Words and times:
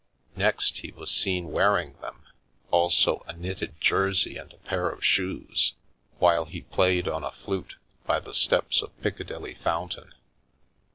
Next 0.35 0.79
he 0.79 0.91
was 0.91 1.11
seen 1.11 1.51
wearing 1.51 1.93
them, 2.01 2.23
also 2.71 3.23
a 3.27 3.33
knitted 3.33 3.79
jersey 3.79 4.35
and 4.35 4.51
a 4.51 4.57
pair 4.57 4.89
of 4.89 5.05
shoes, 5.05 5.75
while 6.17 6.45
he 6.45 6.61
played 6.63 7.07
on 7.07 7.23
a 7.23 7.31
flute 7.31 7.75
by 8.07 8.19
the 8.19 8.33
steps 8.33 8.81
of 8.81 8.99
Piccadilly 9.03 9.53
fountain. 9.53 10.15